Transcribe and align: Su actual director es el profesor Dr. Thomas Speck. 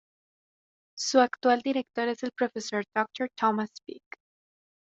Su 0.97 1.19
actual 1.19 1.61
director 1.61 2.07
es 2.07 2.23
el 2.23 2.31
profesor 2.31 2.85
Dr. 2.95 3.29
Thomas 3.37 3.69
Speck. 3.77 4.01